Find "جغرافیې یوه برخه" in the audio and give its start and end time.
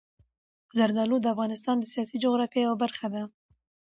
2.23-3.07